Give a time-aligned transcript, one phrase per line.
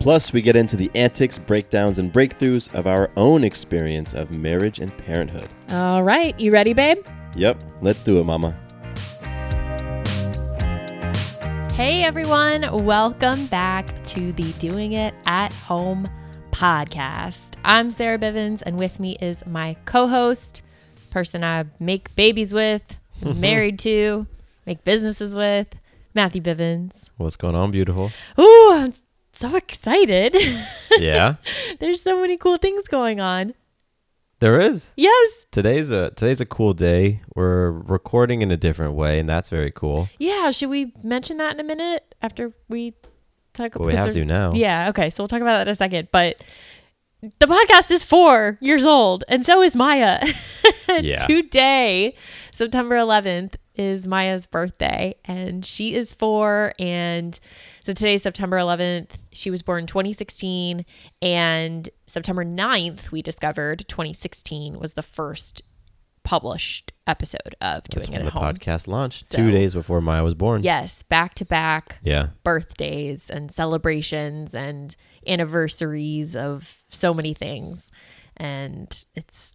[0.00, 4.78] Plus, we get into the antics, breakdowns, and breakthroughs of our own experience of marriage
[4.78, 5.48] and parenthood.
[5.70, 6.98] All right, you ready, babe?
[7.36, 8.54] Yep, let's do it, Mama.
[11.74, 16.06] Hey everyone, welcome back to the Doing It at Home
[16.52, 17.56] podcast.
[17.64, 20.62] I'm Sarah Bivens, and with me is my co host,
[21.10, 24.26] person I make babies with, married to,
[24.66, 25.66] make businesses with,
[26.14, 27.10] Matthew Bivens.
[27.16, 28.12] What's going on, beautiful?
[28.38, 28.92] Ooh, I'm
[29.50, 30.36] so excited.
[30.98, 31.36] yeah,
[31.78, 33.54] There's so many cool things going on.
[34.40, 34.92] there is.
[34.96, 35.46] Yes.
[35.50, 37.20] Today's a today's a cool day.
[37.34, 40.08] We're recording in a different way, and that's very cool.
[40.18, 40.50] Yeah.
[40.50, 42.94] Should we mention that in a minute after we
[43.52, 44.52] talk Well, we have to now.
[44.52, 45.10] Yeah, okay.
[45.10, 46.08] So we'll talk about that in a second.
[46.12, 46.42] But
[47.38, 50.26] the podcast is four years old, and so is Maya.
[51.00, 51.16] Yeah.
[51.26, 52.14] Today,
[52.52, 56.72] September 11th, is Maya's birthday, and she is four.
[56.78, 57.38] And
[57.82, 59.10] so today's September 11th.
[59.34, 60.84] She was born 2016,
[61.20, 65.62] and September 9th, we discovered 2016 was the first
[66.22, 68.54] published episode of Doing That's It at the Home.
[68.54, 70.62] podcast launched So- two days before Maya was born.
[70.62, 72.28] Yes, back to back Yeah.
[72.44, 77.90] birthdays and celebrations and anniversaries of so many things.
[78.38, 79.54] And it's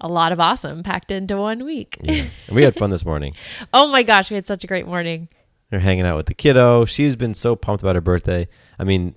[0.00, 1.98] a lot of awesome packed into one week.
[2.02, 2.22] yeah.
[2.22, 3.34] And we had fun this morning.
[3.74, 5.28] oh my gosh, we had such a great morning.
[5.72, 6.84] We're hanging out with the kiddo.
[6.84, 8.46] She's been so pumped about her birthday.
[8.78, 9.14] I mean,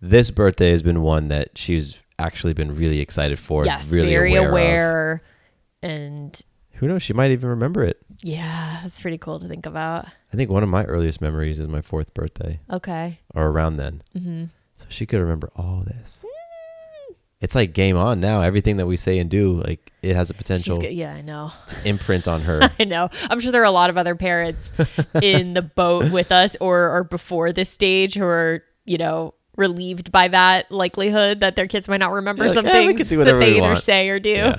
[0.00, 3.64] this birthday has been one that she's actually been really excited for.
[3.66, 4.46] yes, really very aware.
[4.46, 4.50] of.
[4.50, 5.22] aware.
[5.82, 6.42] And
[6.74, 7.02] Who knows?
[7.02, 7.98] She might even remember it.
[8.22, 10.06] yeah, that's pretty cool to think about.
[10.32, 13.20] I think one of my earliest memories is my fourth birthday, Okay.
[13.34, 14.02] or around then.
[14.16, 14.44] hmm
[14.76, 16.24] So she could remember all this.
[17.40, 18.40] It's like game on now.
[18.40, 20.92] Everything that we say and do, like it has a potential good.
[20.92, 21.52] Yeah, I know.
[21.68, 22.60] to imprint on her.
[22.80, 23.10] I know.
[23.30, 24.72] I'm sure there are a lot of other parents
[25.22, 30.10] in the boat with us or or before this stage who are, you know, relieved
[30.10, 33.06] by that likelihood that their kids might not remember Yeah, like, some "Eh, we can
[33.06, 34.30] do that they either want." say or do.
[34.30, 34.58] Yeah.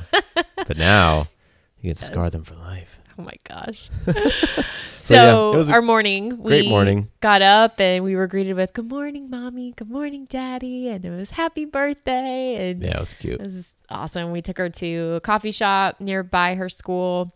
[0.68, 1.28] but now
[1.82, 2.99] you can scar them for life.
[3.20, 3.90] Oh my gosh.
[5.00, 7.10] So, so yeah, it was our morning, great we morning.
[7.22, 9.72] got up and we were greeted with "Good morning, mommy.
[9.72, 13.40] Good morning, daddy," and it was "Happy birthday." And Yeah, it was cute.
[13.40, 14.32] It was awesome.
[14.32, 17.32] We took her to a coffee shop nearby her school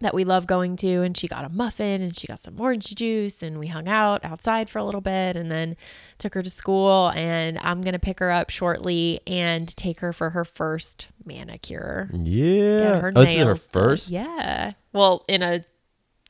[0.00, 2.94] that we love going to, and she got a muffin and she got some orange
[2.94, 5.76] juice, and we hung out outside for a little bit, and then
[6.18, 7.10] took her to school.
[7.14, 12.08] And I'm gonna pick her up shortly and take her for her first manicure.
[12.12, 13.00] Yeah.
[13.00, 13.82] Her oh, this is her nails done.
[13.82, 14.10] first.
[14.10, 14.72] Yeah.
[14.92, 15.64] Well, in a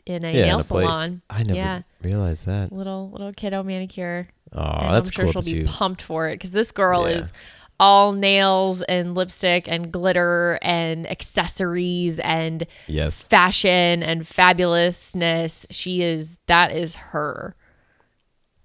[0.06, 0.86] in a Yeah, in nail a place.
[0.86, 1.22] salon.
[1.30, 1.82] I never Yeah.
[2.02, 2.72] realized that.
[2.72, 4.28] Little little kiddo manicure.
[4.52, 5.64] Oh, that's I'm sure cool she'll be you.
[5.66, 7.18] pumped for it because this girl Yeah.
[7.18, 7.32] is
[7.80, 13.22] all nails and lipstick and glitter and accessories and Yes.
[13.22, 15.66] fashion and fabulousness.
[15.70, 17.56] She is that is her.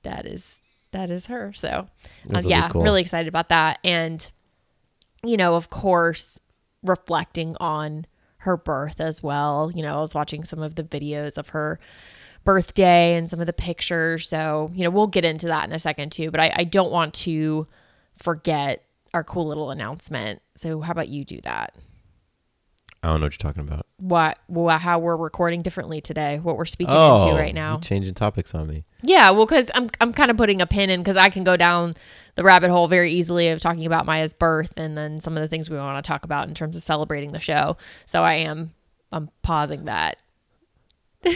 [0.04, 0.62] That is
[0.92, 1.52] that is her.
[1.54, 1.88] So um,
[2.28, 2.84] This'll yeah, cool.
[2.84, 3.80] really excited about that.
[3.84, 4.30] And
[5.24, 6.40] you know, of course,
[6.84, 8.06] reflecting on
[8.40, 9.72] her birth as well.
[9.74, 11.80] You know, I was watching some of the videos of her
[12.44, 14.28] birthday and some of the pictures.
[14.30, 16.30] So, you know, we'll get into that in a second too.
[16.30, 17.66] But I, I don't want to
[18.16, 18.84] forget
[19.16, 20.42] our cool little announcement.
[20.56, 21.76] So, how about you do that?
[23.02, 23.86] I don't know what you're talking about.
[23.98, 27.80] What, wha how we're recording differently today, what we're speaking oh, into right now.
[27.80, 28.84] changing topics on me.
[29.04, 31.56] Yeah, well, because I'm I'm kind of putting a pin in because I can go
[31.56, 31.94] down
[32.34, 35.48] the rabbit hole very easily of talking about Maya's birth and then some of the
[35.48, 37.78] things we want to talk about in terms of celebrating the show.
[38.06, 38.74] So I am
[39.12, 40.22] I'm pausing that.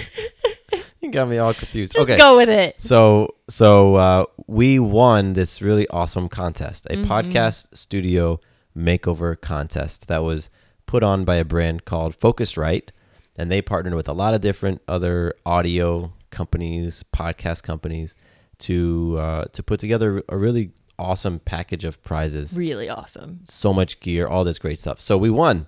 [1.02, 1.94] You got me all confused.
[1.94, 2.18] Just okay.
[2.18, 2.80] go with it.
[2.80, 7.10] So so uh, we won this really awesome contest, a Mm-hmm.
[7.12, 8.40] podcast studio
[8.78, 10.50] makeover contest that was
[10.86, 12.90] put on by a brand called Focusrite,
[13.38, 18.16] and they partnered with a lot of different other audio companies, podcast companies,
[18.60, 22.58] to uh, to put together a really awesome package of prizes.
[22.58, 23.40] Really awesome.
[23.46, 25.00] So much gear, all this great stuff.
[25.00, 25.68] So we won.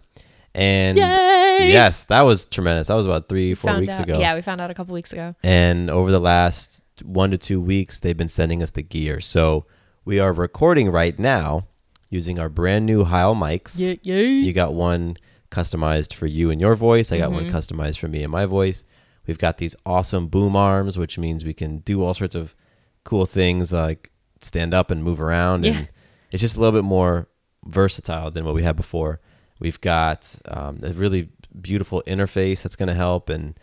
[0.53, 1.50] And Yay!
[1.67, 2.87] Yes, that was tremendous.
[2.87, 4.19] That was about three, four weeks out- ago.
[4.19, 5.35] Yeah, we found out a couple weeks ago.
[5.43, 9.19] And over the last one to two weeks, they've been sending us the gear.
[9.21, 9.65] So
[10.05, 11.63] we are recording right now
[12.09, 13.75] using our brand new Heil mics.
[13.77, 14.17] Yeah, yeah.
[14.17, 15.17] You got one
[15.49, 17.11] customized for you and your voice.
[17.11, 17.51] I got Mm-hmm.
[17.51, 18.85] one customized for me and my voice.
[19.27, 22.55] We've got these awesome boom arms, which means we can do all sorts of
[23.03, 24.11] cool things like
[24.41, 25.63] stand up and move around.
[25.65, 25.71] Yeah.
[25.77, 25.87] And
[26.31, 27.27] it's just a little bit more
[27.65, 29.19] versatile than what we had before.
[29.59, 33.59] We've got um, a really beautiful interface that's going to help, and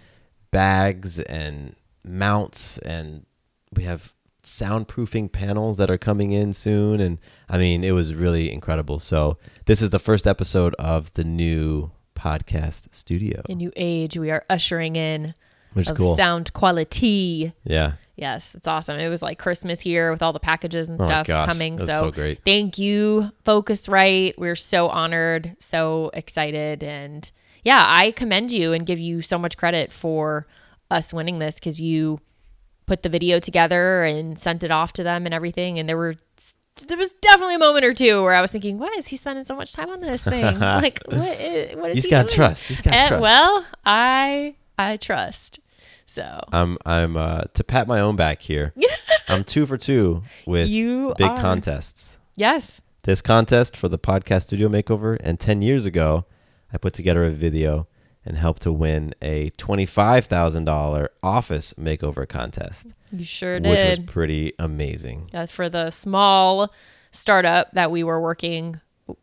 [0.50, 3.26] bags and mounts, and
[3.75, 4.12] we have
[4.43, 7.00] soundproofing panels that are coming in soon.
[7.00, 7.19] And
[7.49, 8.99] I mean, it was really incredible.
[8.99, 14.31] So, this is the first episode of the new podcast studio, A new age we
[14.31, 15.35] are ushering in
[15.75, 16.17] which is of cool.
[16.17, 17.52] sound quality.
[17.64, 17.93] yeah.
[18.19, 18.99] Yes, it's awesome.
[18.99, 21.76] It was like Christmas here with all the packages and Oh stuff gosh, coming.
[21.76, 22.41] that's So, so great.
[22.44, 24.35] thank you, Focusrite.
[24.37, 27.31] We're so honored, so excited, and
[27.65, 30.47] yeah, I commend you and give you so much credit for
[30.91, 32.19] us winning this because you
[32.87, 35.79] put the video together and sent it off to them and everything.
[35.79, 36.17] And there were
[36.88, 39.44] there was definitely a moment or two where I was thinking, why is he spending
[39.44, 40.59] so much time on this thing?
[40.61, 42.35] like, what is, what is You just he gotta doing?
[42.37, 42.71] trust.
[42.71, 43.23] You just gotta And, trust.
[43.23, 45.61] Well, I I trust.
[46.11, 48.73] So I'm I'm uh, to pat my own back here.
[49.29, 51.37] I'm two for two with You big are.
[51.39, 52.19] contests.
[52.35, 56.25] yes, This contest for the podcast studio makeover, and ten years ago,
[56.73, 57.87] I put together a video
[58.25, 63.99] and helped to win a twenty-five thousand dollar office makeover contest, you sure did, which
[64.01, 65.29] was pretty amazing.
[65.35, 66.73] uh, for the small
[67.13, 68.81] startup that we were working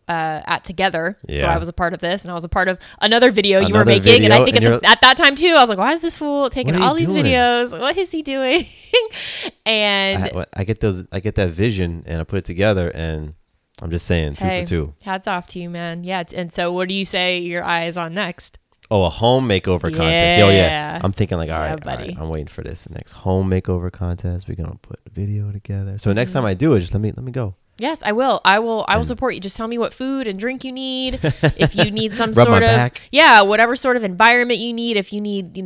[0.08, 1.18] uh, at together.
[1.36, 3.60] So I was a part of this, and I was a part of another video
[3.60, 4.26] you were Another making.
[4.26, 6.02] and I video, think at, the, at that time too, I was like, "Why is
[6.02, 7.26] this fool taking What are you all these doing?
[7.26, 7.80] videos?
[7.80, 8.66] What is he doing?"
[9.66, 13.34] and I, I get those, I get that vision, and I put it together, and
[13.82, 14.94] I'm just saying, two hey, for two.
[15.04, 16.04] hats off to you, man.
[16.04, 16.24] Yeah.
[16.34, 18.60] And so, what do you say your eye is on next?
[18.92, 20.40] Oh, a home makeover contest.
[20.42, 20.68] Oh yeah.
[20.96, 21.02] Yeah.
[21.04, 22.04] I'm thinking like, all right, Yeah, buddy.
[22.10, 24.48] right, I'm waiting for this next home makeover contest.
[24.48, 25.98] We're gonna put a video together.
[25.98, 26.16] So Mm-hmm.
[26.18, 27.56] next time I do it, just let me let me go.
[27.78, 28.40] Yes, I will.
[28.46, 28.86] I will.
[28.88, 29.42] I will support you.
[29.42, 31.20] Just tell me what food and drink you need.
[31.58, 33.02] if you need some sort of back.
[33.12, 34.96] yeah, whatever sort of environment you need.
[34.96, 35.62] If you need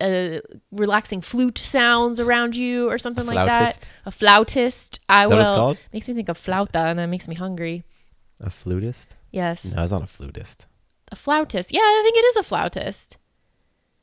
[0.00, 0.40] uh,
[0.70, 3.78] relaxing flute sounds around you or something like that.
[4.04, 5.00] A flautist.
[5.08, 5.36] I Is that will.
[5.36, 5.78] what it's called?
[5.94, 7.84] Makes me think of flauta, and that makes me hungry.
[8.40, 9.14] A flutist?
[9.30, 10.66] Yes, No, it's not a flutist.
[11.10, 11.72] a flautist.
[11.72, 13.16] Yeah, I think it is a flautist.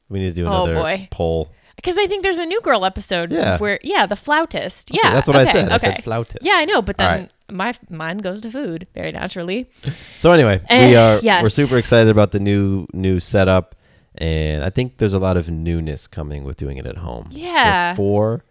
[0.10, 1.08] We need to do Oh, another boy.
[1.12, 1.52] poll.
[1.76, 3.58] Because I think there's a new girl episode Yeah.
[3.58, 4.92] where yeah, the flautist.
[4.92, 5.70] Okay, Yeah, that's what I okay, said.
[5.72, 5.94] I Okay.
[5.94, 6.40] said flautist.
[6.42, 7.30] Yeah, I know, but then.
[7.52, 9.70] My mine goes to food very naturally.
[10.18, 11.44] So anyway, Eh, we are yes.
[11.44, 13.76] we're super excited about the new new setup,
[14.16, 17.28] and I think there's a lot of newness coming with doing it at home.
[17.32, 17.94] Yeah.
[17.94, 18.44] Before,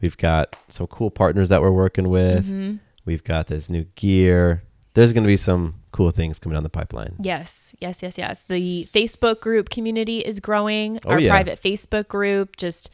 [0.00, 2.44] we've got some cool partners that we're working with.
[2.44, 2.76] Mm-hmm.
[3.04, 4.62] We've got this new gear.
[4.94, 7.16] There's going to be some cool things coming down the pipeline.
[7.18, 8.44] Yes, yes, yes, yes.
[8.44, 10.98] The Facebook group community is growing.
[11.04, 11.30] Oh, Our yeah.
[11.30, 12.90] private Facebook group just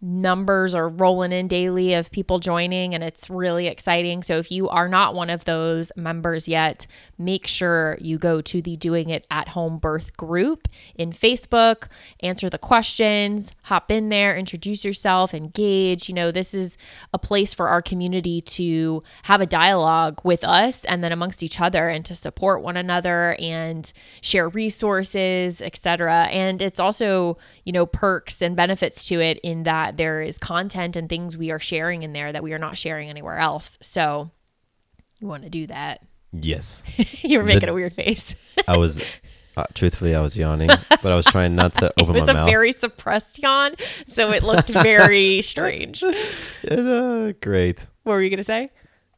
[0.00, 4.22] numbers are rolling in daily of people joining and it's really exciting.
[4.22, 6.86] So if you are not one of those members yet,
[7.18, 11.88] make sure you go to the Doing It at Home Birth group in Facebook,
[12.20, 16.08] answer the questions, hop in there, introduce yourself, engage.
[16.08, 16.78] You know, this is
[17.12, 21.60] a place for our community to have a dialogue with us and then amongst each
[21.60, 26.28] other and to support one another and share resources, etc.
[26.30, 30.96] And it's also, you know, perks and benefits to it in that there is content
[30.96, 33.78] and things we are sharing in there that we are not sharing anywhere else.
[33.80, 34.30] So
[35.20, 36.02] you want to do that.
[36.32, 36.82] Yes,
[37.24, 38.34] you were making The- a weird face.
[38.66, 39.00] I was.
[39.56, 42.28] Uh, truthfully, I was yawning, but I was trying not to open my mouth.
[42.28, 43.74] it was a very suppressed yawn,
[44.06, 46.00] so it looked very strange.
[46.04, 47.84] Uh, great.
[48.04, 48.68] What were you going to say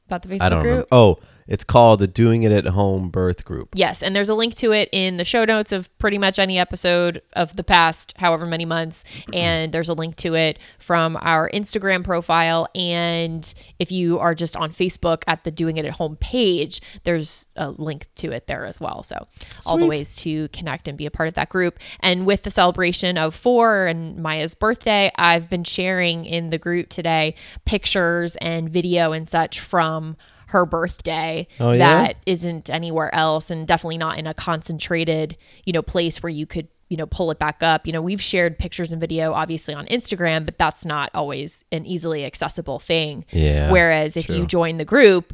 [0.07, 0.71] about the Facebook I don't group?
[0.71, 0.87] remember.
[0.93, 1.19] Oh,
[1.51, 3.71] it's called the Doing It at Home Birth Group.
[3.75, 6.61] Yes, and there's a link to it in the show notes of pretty much any
[6.61, 9.05] episode of the past however many months.
[9.33, 12.69] And there's a link to it from our Instagram profile.
[12.75, 17.49] And if you are just on Facebook at the Doing It at Home page, there's
[17.57, 19.03] a link to it there as well.
[19.03, 19.27] So,
[19.67, 21.79] all the ways to connect and be a part of that group.
[22.01, 26.89] And with the celebration of four and Maya's birthday, I've been sharing in the group
[26.89, 30.17] today pictures and video and such from
[30.51, 31.79] her birthday Oh, yeah?
[31.79, 36.47] that isn't anywhere else and definitely not in a concentrated, you know, place where you
[36.47, 37.87] could, you know, pull it back up.
[37.87, 41.87] You know, we've shared pictures and video obviously on Instagram, but that's not always an
[41.87, 43.25] easily accessible thing.
[43.33, 45.33] Yeah, Whereas if you join the group,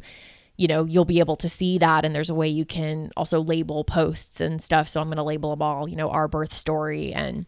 [0.55, 3.39] you know, you'll be able to see that and there's a way you can also
[3.41, 4.87] label posts and stuff.
[4.87, 7.45] So I'm going to label them all, you know, our birth story and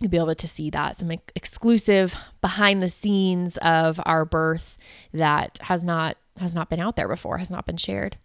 [0.00, 4.76] you'll be able to see that some ex- exclusive behind the scenes of our birth
[5.12, 8.16] that has not has not been out there before, has not been shared.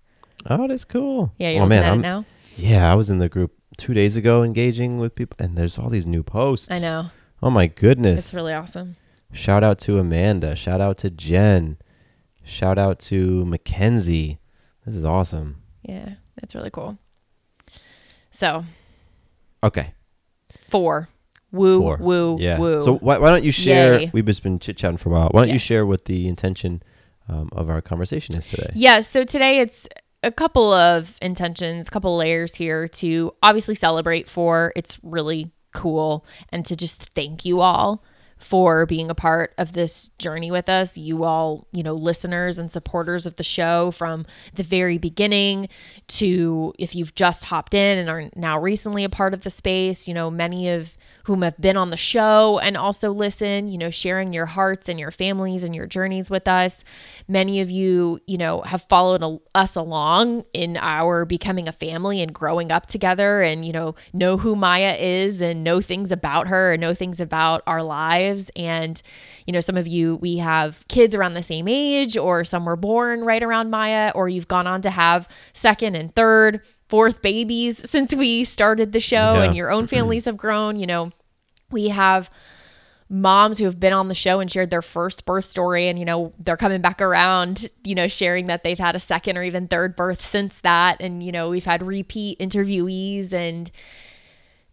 [0.49, 1.33] Oh, that's cool.
[1.37, 2.25] Yeah, you're oh, looking man, at I'm- it now.
[2.57, 5.89] Yeah, I was in the group two days ago engaging with people, and there's all
[5.89, 6.69] these new posts.
[6.69, 7.05] I know.
[7.41, 8.19] Oh my goodness!
[8.19, 8.97] It's really awesome.
[9.31, 10.55] Shout out to Amanda.
[10.55, 11.77] Shout out to Jen.
[12.43, 14.39] Shout out to Mackenzie.
[14.85, 15.61] This is awesome.
[15.83, 16.97] Yeah, it's really cool.
[18.31, 18.63] So
[19.63, 19.93] Okay.
[20.69, 21.07] four.
[21.51, 21.97] Woo, Four.
[21.97, 22.57] woo, yeah.
[22.57, 22.81] woo.
[22.81, 23.99] So why, why don't you share?
[24.01, 24.09] Yay.
[24.13, 25.29] We've just been chit chatting for a while.
[25.31, 26.81] Why don't you share what the intention
[27.31, 28.69] um, of our conversation is today?
[28.73, 29.87] Yeah, so today it's
[30.23, 36.25] a couple of intentions, a couple layers here to obviously celebrate for it's really cool
[36.49, 38.03] and to just thank you all
[38.41, 40.97] for being a part of this journey with us.
[40.97, 45.69] You all, you know, listeners and supporters of the show from the very beginning
[46.07, 50.07] to if you've just hopped in and are now recently a part of the space,
[50.07, 53.89] you know, many of whom have been on the show and also listen, you know,
[53.91, 56.83] sharing your hearts and your families and your journeys with us.
[57.27, 62.21] Many of you, you know, have followed a- us along in our becoming a family
[62.21, 66.47] and growing up together and, you know, know who Maya is and know things about
[66.47, 68.30] her and know things about our lives.
[68.55, 69.01] And,
[69.45, 72.75] you know, some of you, we have kids around the same age, or some were
[72.75, 77.77] born right around Maya, or you've gone on to have second and third fourth babies
[77.89, 79.43] since we started the show Yeah.
[79.43, 80.77] and your own families have grown.
[80.77, 81.11] You know,
[81.71, 82.29] we have
[83.13, 86.05] moms who have been on the show and shared their first birth story and you
[86.05, 89.67] know they're coming back around you know sharing that they've had a second or even
[89.67, 93.69] third birth since that and you know we've had repeat interviewees and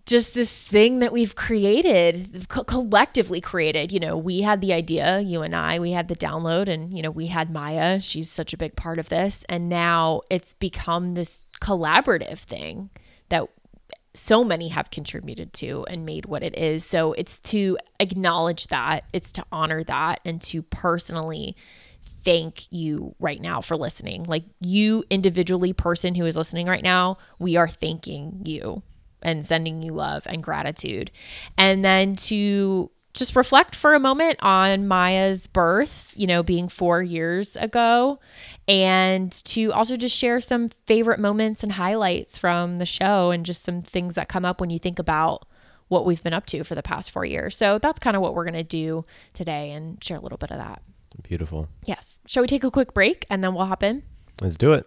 [0.09, 3.93] just this thing that we've created co- collectively created.
[3.93, 7.03] You know we had the idea you and i we had the download and you
[7.03, 8.01] know we had maya.
[8.01, 9.45] She's such a big part of this.
[9.49, 12.91] And now it's become this collaborative thing
[13.29, 13.47] that
[14.15, 16.85] so many have contributed to and made what it is.
[16.85, 21.55] So it's to acknowledge that it's to honor that and to personally
[22.03, 24.25] thank you right now for listening.
[24.25, 28.83] Like you individually person who is listening right now we are thanking you
[29.23, 31.11] and sending you love and gratitude.
[31.57, 37.03] And then to just reflect for a moment on Maya's birth, you know, being four
[37.03, 38.21] years ago,
[38.69, 43.63] and to also just share some favorite moments and highlights from the show and just
[43.63, 45.47] some things that come up when you think about
[45.89, 47.57] what we've been up to for the past four years.
[47.57, 50.51] So that's kind of what we're going to do today and share a little bit
[50.51, 50.83] of that.
[51.23, 51.69] Beautiful.
[51.87, 52.21] Yes.
[52.27, 54.03] Shall we take a quick break and then we'll hop in?
[54.41, 54.87] Let's do it.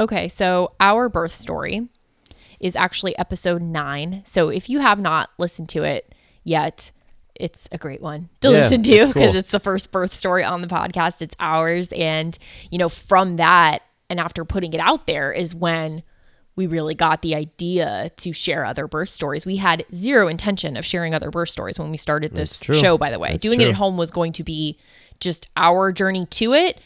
[0.00, 1.88] Okay, so our birth story
[2.58, 4.22] is actually episode nine.
[4.24, 6.90] So if you have not listened to it yet,
[7.34, 9.36] it's a great one to Yeah, listen to it's because cool.
[9.36, 11.22] it's the first birth story on the podcast.
[11.22, 11.92] It's ours.
[11.92, 12.36] And,
[12.70, 16.02] you know, from that and after putting it out there is when
[16.56, 19.46] we really got the idea to share other birth stories.
[19.46, 23.10] We had zero intention of sharing other birth stories when we started this show, by
[23.10, 23.32] the way.
[23.32, 24.78] That's Doing it at home was going to be
[25.20, 26.80] just our journey to it.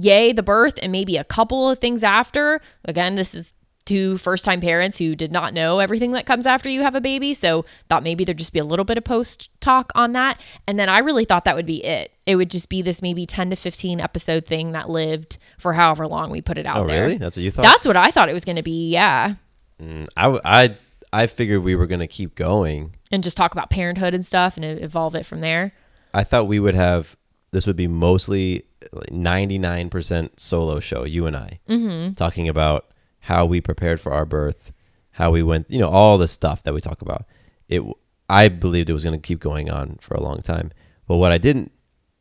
[0.00, 2.60] Yay, the birth, and maybe a couple of things after.
[2.84, 6.68] Again, this is two first time parents who did not know everything that comes after
[6.68, 7.32] you have a baby.
[7.32, 10.38] So thought maybe there'd just be a little bit of post talk on that.
[10.66, 12.12] And then I really thought that would be it.
[12.26, 16.06] It would just be this maybe 10 to 15 episode thing that lived for however
[16.06, 17.04] long we put it out Oh, there.
[17.04, 17.16] really?
[17.16, 17.62] That's what you thought?
[17.62, 18.90] That's what I thought it was going to be.
[18.90, 19.36] Yeah.
[19.80, 20.76] Mm, I I
[21.10, 22.94] I figured we were going to keep going.
[23.10, 25.72] And just talk about parenthood and stuff and evolve it from there.
[26.12, 27.16] I thought we would have
[27.50, 28.64] this would be mostly
[29.10, 32.14] 99% solo show, you and I, mm-hmm.
[32.14, 32.86] talking about
[33.20, 34.72] how we prepared for our birth,
[35.12, 37.24] how we went, you know, all the stuff that we talk about.
[37.68, 37.82] It,
[38.28, 40.70] I believed it was going to keep going on for a long time.
[41.06, 41.72] But what I didn't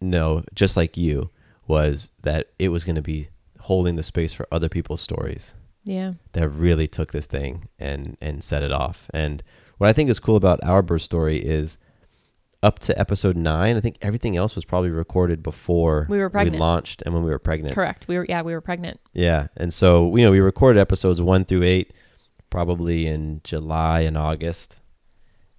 [0.01, 1.29] know, just like you,
[1.67, 3.29] was that it was going to be
[3.61, 5.53] holding the space for other people's stories
[5.83, 6.13] Yeah.
[6.31, 9.09] that really took this thing and and set it off.
[9.13, 9.43] And
[9.77, 11.77] what I think is cool about our birth story is
[12.63, 13.77] up to episode nine.
[13.77, 16.55] I think everything else was probably recorded before We were pregnant.
[16.55, 17.73] we launched and when we were pregnant.
[17.75, 18.07] Correct.
[18.07, 18.99] We were, yeah, we were pregnant.
[19.13, 21.93] Yeah, and so you know we recorded episodes one through eight
[22.49, 24.77] probably in July and August,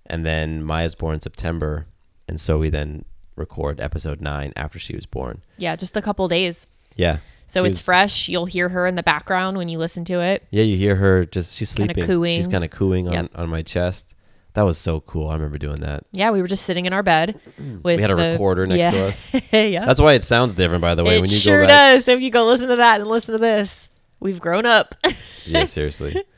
[0.07, 1.87] and then Maya's born in September,
[2.29, 3.05] and so we then
[3.37, 5.43] record episode nine after she was born.
[5.59, 5.77] Yeah.
[5.77, 6.67] Just a couple days.
[6.97, 7.19] Yeah.
[7.47, 8.29] So it's was- fresh.
[8.29, 10.45] You'll hear her in the background when you listen to it.
[10.51, 12.07] Yeah, you hear her just she's Kinda sleeping.
[12.09, 12.39] cooing.
[12.41, 13.31] She's kind of cooing on, Yep.
[13.37, 14.15] on my chest.
[14.59, 15.29] That was so cool.
[15.29, 16.03] I remember doing that.
[16.11, 17.81] Yeah, we were just sitting in our bed mm.
[17.85, 18.91] with we had a the- recorder next yeah.
[18.91, 19.53] to us.
[19.53, 19.87] yeah.
[19.87, 21.19] That's why it sounds different, by the way.
[21.19, 21.95] it when you sure go back.
[21.95, 22.07] does.
[22.07, 23.89] So if you go listen to that and listen to this,
[24.19, 24.97] we've grown up.
[25.45, 26.25] yeah, seriously.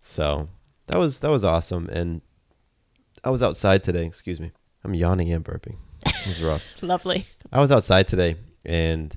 [0.00, 0.48] So
[0.86, 2.22] that was that was awesome, and
[3.22, 4.06] I was outside today.
[4.06, 5.76] Excuse me, I'm yawning and burping.
[6.06, 6.82] It was rough.
[6.82, 7.26] Lovely.
[7.52, 9.14] I was outside today and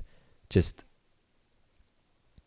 [0.50, 0.84] just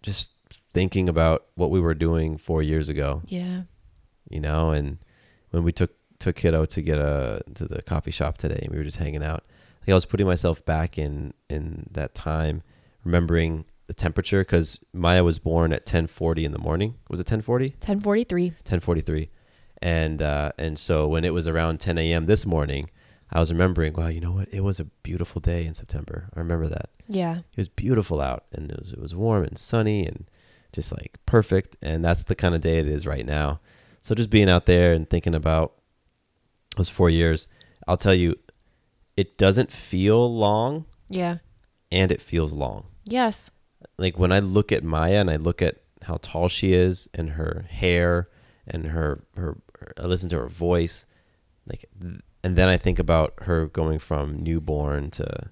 [0.04, 0.34] just
[0.72, 3.24] thinking about what we were doing four years ago.
[3.26, 3.64] Yeah.
[4.30, 5.00] You know, and
[5.56, 8.78] when we took took kiddo to get a to the coffee shop today, and we
[8.78, 9.44] were just hanging out.
[9.82, 12.62] I think I was putting myself back in in that time,
[13.04, 16.96] remembering the temperature because Maya was born at 10:40 in the morning.
[17.10, 17.72] Was it 10:40?
[17.80, 18.52] 1043.
[18.64, 19.30] 10:43,
[19.82, 22.26] and uh, and so when it was around 10 a.m.
[22.26, 22.90] this morning,
[23.32, 24.50] I was remembering, wow, you know what?
[24.54, 26.30] It was a beautiful day in September.
[26.36, 27.40] I remember that Yeah.
[27.40, 30.26] it was beautiful out, and it was it was warm and sunny and
[30.74, 31.78] just like perfect.
[31.82, 33.60] And that's the kind of day it is right now.
[34.06, 35.74] So just being out there and thinking about
[36.78, 37.48] those four years,
[37.88, 38.36] I'll tell you,
[39.18, 41.38] it doesn't feel long, Yeah.
[41.92, 43.50] and it feels long Yes.
[43.98, 47.32] like when I look at Maya and I look at how tall she is and
[47.32, 48.30] her hair
[48.68, 51.08] and her her, her I listen to her voice
[51.66, 51.86] like
[52.44, 55.50] and then I think about her going from newborn to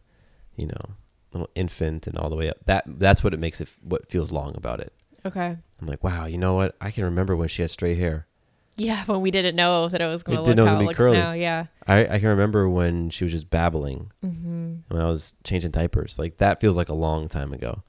[0.56, 0.96] you know
[1.32, 4.32] little infant and all the way up that that's what it makes it what feels
[4.32, 4.94] long about it
[5.26, 5.58] Okay.
[5.82, 8.28] I'm like wow you know what I can remember when she had straight hair
[8.76, 10.78] Yeah, when we didn't know that it was going to look didn't know it how
[10.78, 11.18] it be looks curly.
[11.18, 11.34] now.
[11.34, 11.66] Yeah.
[11.88, 14.74] I, I can remember when she was just babbling Mm-hmm.
[14.88, 16.18] when I was changing diapers.
[16.18, 17.84] Like that feels like a long time ago.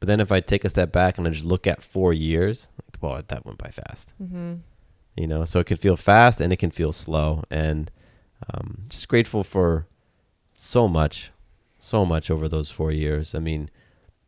[0.00, 2.68] But then if I take a step back and I just look at four years,
[2.82, 4.12] like, well, that went by fast.
[4.22, 4.54] Mm-hmm.
[5.16, 7.42] You know, so it can feel fast and it can feel slow.
[7.50, 7.90] And
[8.54, 9.86] um, just grateful for
[10.54, 11.32] so much,
[11.78, 13.34] so much over those four years.
[13.34, 13.70] I mean,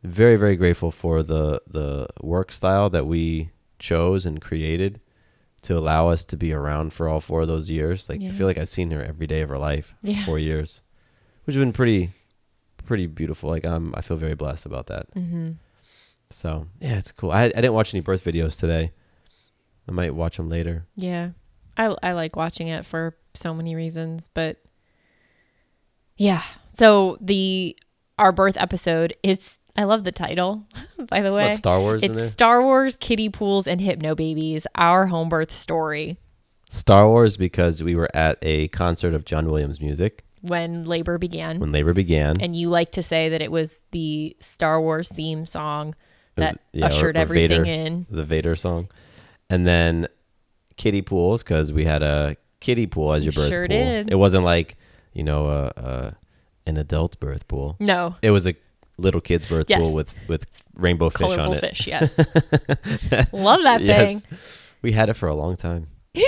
[0.03, 4.99] very, very grateful for the the work style that we chose and created
[5.63, 8.09] to allow us to be around for all four of those years.
[8.09, 9.95] Like I feel like I've seen her every day of her life.
[10.01, 10.25] for Yeah.
[10.25, 10.81] Four years,
[11.45, 12.09] which has been pretty,
[12.85, 13.49] pretty beautiful.
[13.49, 15.13] Like I'm, I feel very blessed about that.
[15.13, 15.51] Mm-hmm.
[16.31, 17.31] So yeah, it's cool.
[17.31, 18.91] I I didn't watch any birth videos today.
[19.87, 20.85] I might watch them later.
[20.95, 21.31] Yeah.
[21.77, 24.57] I I like watching it for so many reasons, but
[26.17, 26.43] yeah.
[26.69, 27.77] So the
[28.19, 30.65] our birth episode is I love the title,
[31.09, 31.45] by the way.
[31.45, 32.31] What, Star Wars it's?
[32.31, 36.17] Star Wars, kiddie pools, and Hypnobabies, our home birth story
[36.69, 41.59] Star Wars because we were at a concert of John Williams music when labor began.
[41.59, 42.39] when labor began.
[42.41, 46.49] and you like to say that it was the Star Wars theme song It was-
[46.53, 48.05] that yeah, ushered or everything Vader, in.
[48.09, 48.87] the Vader song,
[49.49, 50.07] and then
[50.77, 53.77] kiddie pools because we had a kiddie pool as your birth Sure pool.
[53.77, 54.09] did.
[54.11, 54.77] It wasn't like
[55.13, 56.17] you know a, a
[56.67, 57.75] an adult birth pool.
[57.79, 58.55] No, It was a
[58.97, 59.79] little kid's birth Yes.
[59.81, 61.59] pool with with rainbow fish colorful on it.
[61.59, 61.87] fish.
[61.87, 62.17] Yes,
[63.31, 64.21] love that thing.
[64.81, 65.87] We had it for a long time.
[66.15, 66.21] we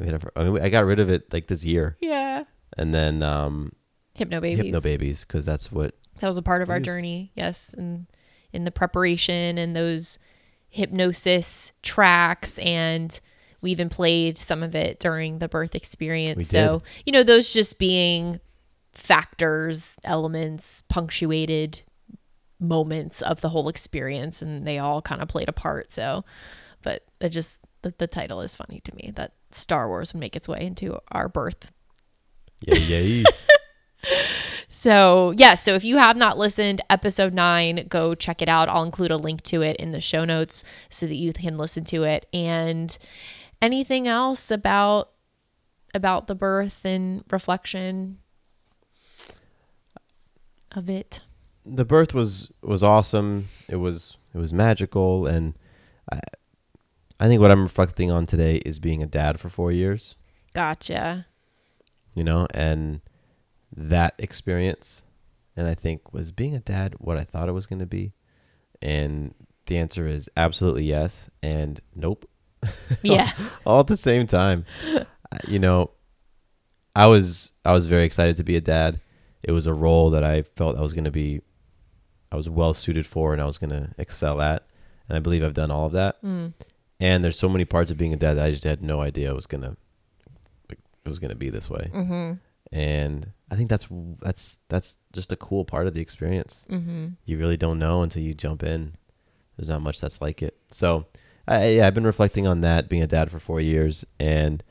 [0.00, 2.42] had it for, I, mean, I got rid of it like this year, Yeah,
[2.76, 3.72] and then um,
[4.18, 4.56] Hypnobabies.
[4.56, 6.84] hypno babies because that's what That was a part of our used.
[6.86, 7.32] journey.
[7.34, 8.06] Yes, and
[8.52, 10.18] in the preparation and those
[10.68, 13.20] hypnosis tracks and
[13.60, 16.38] we even played some of it during the birth experience.
[16.38, 16.88] We so, did.
[17.06, 18.40] you know, those just being
[18.92, 21.82] factors, elements, punctuated
[22.58, 25.90] moments of the whole experience and they all kind of played a part.
[25.90, 26.24] So,
[26.82, 30.36] but it just the, the title is funny to me that Star Wars would make
[30.36, 31.72] its way into our birth
[32.62, 33.24] yeah yeah.
[34.68, 38.68] so, yeah, so if you have not listened, episode nine, go check it out.
[38.68, 41.84] I'll include a link to it in the show notes so that you can listen
[41.84, 42.26] to it.
[42.32, 42.96] And
[43.60, 45.10] anything else about
[45.92, 48.18] about the birth and reflection
[50.74, 51.20] of it?
[51.66, 53.48] the birth was was awesome.
[53.68, 55.54] It was it was magical, and
[56.10, 56.20] I
[57.18, 60.16] I think what I'm reflecting on today is being a dad for four years.
[60.54, 61.26] Gotcha.
[62.14, 63.02] You know, and
[63.76, 65.02] that experience,
[65.56, 68.14] and I think was being a dad what I thought it was going to be,
[68.80, 69.34] and
[69.66, 72.28] the answer is absolutely yes and nope.
[73.02, 73.30] Yeah.
[73.64, 74.64] all at the same time.
[75.46, 75.92] You know,
[76.96, 79.00] I was I was very excited to be a dad.
[79.42, 81.40] It was a role that I felt I was going to be
[82.32, 84.66] I was well suited for and I was going to excel at.
[85.08, 86.22] And I believe I've done all of that.
[86.22, 86.52] Mm.
[87.00, 89.30] And there's so many parts of being a dad that I just had no idea
[89.30, 89.76] it was going to
[90.70, 91.90] it was going to be this way.
[91.92, 92.32] Mm-hmm.
[92.72, 93.88] And I think that's
[94.20, 96.66] that's that's just a cool part of the experience.
[96.70, 97.08] Mm-hmm.
[97.24, 98.94] You really don't know until you jump in.
[99.56, 100.56] There's not much that's like it.
[100.70, 101.06] So,
[101.48, 104.62] I, yeah, I've been reflecting on that, being a dad for four years, and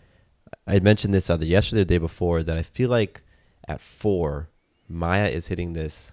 [0.65, 3.21] I had mentioned this either yesterday or the day before that I feel like
[3.67, 4.49] at four,
[4.89, 6.11] Maya is hitting this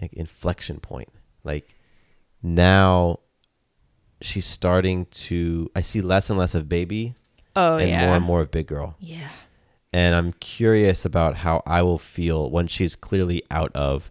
[0.00, 1.08] like, inflection point.
[1.42, 1.74] Like
[2.42, 3.20] now,
[4.20, 5.70] she's starting to.
[5.74, 7.14] I see less and less of baby,
[7.56, 8.06] Oh, and yeah.
[8.06, 8.96] more and more of big girl.
[9.00, 9.28] Yeah.
[9.92, 14.10] And I'm curious about how I will feel when she's clearly out of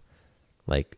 [0.66, 0.96] like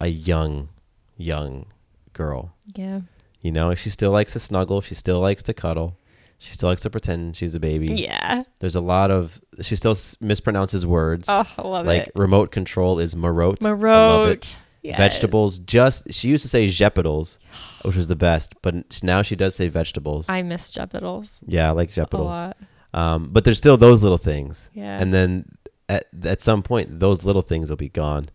[0.00, 0.70] a young,
[1.18, 1.66] young
[2.14, 2.54] girl.
[2.74, 3.00] Yeah.
[3.42, 4.80] You know, she still likes to snuggle.
[4.80, 5.98] She still likes to cuddle.
[6.38, 7.94] She still likes to pretend she's a baby.
[7.94, 8.42] Yeah.
[8.58, 11.26] There's a lot of she still s- mispronounces words.
[11.28, 12.06] Oh, I love like it.
[12.08, 13.64] Like remote control is marote.
[13.64, 14.40] I love it.
[14.40, 14.56] Marote.
[14.82, 14.98] Yes.
[14.98, 15.58] Vegetables.
[15.58, 17.38] Just she used to say jepidals,
[17.84, 20.28] which was the best, but now she does say vegetables.
[20.28, 22.56] I miss Jepidals yeah, I like a lot.
[22.94, 24.70] Um, but there's still those little things.
[24.74, 24.96] Yeah.
[25.00, 25.56] And then
[25.88, 28.28] at at some point, those little things will be gone.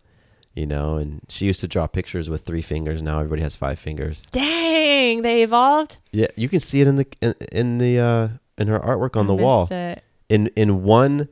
[0.54, 3.00] You know, and she used to draw pictures with three fingers.
[3.00, 4.26] Now everybody has five fingers.
[4.32, 8.68] Dang, they evolved Yeah, you can see it in the in, in the uh, in
[8.68, 9.66] her artwork on I the wall.
[9.70, 10.02] it.
[10.28, 11.28] In in one,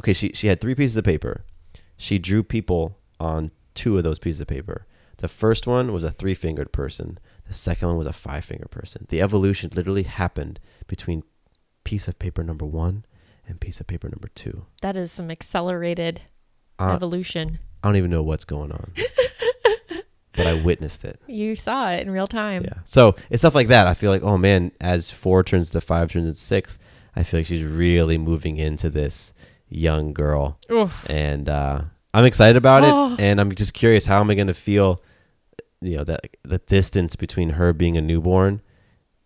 [0.00, 1.44] okay, she she had three pieces of paper.
[1.96, 4.86] She drew people on two of those pieces of paper.
[5.18, 7.18] The first one was a three fingered person.
[7.46, 9.06] The second one was a five finger person.
[9.08, 11.24] The evolution literally happened between
[11.84, 13.04] piece of paper number one
[13.48, 14.66] and piece of paper number two.
[14.80, 16.22] That is some accelerated
[16.78, 17.58] Uh, evolution.
[17.82, 18.92] I don't even know what's going on,
[20.36, 21.18] but I witnessed it.
[21.26, 22.64] You saw it in real time.
[22.64, 22.78] Yeah.
[22.84, 23.86] So it's stuff like that.
[23.86, 26.78] I feel like, oh man, as four turns to five turns to six,
[27.16, 29.32] I feel like she's really moving into this
[29.68, 31.08] young girl, Oof.
[31.08, 33.14] and uh, I'm excited about Oh.
[33.14, 33.20] it.
[33.20, 34.98] And I'm just curious, how am I going to feel?
[35.82, 38.60] You know, that the distance between her being a newborn